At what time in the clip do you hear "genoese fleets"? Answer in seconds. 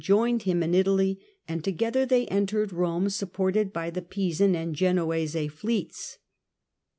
4.75-6.17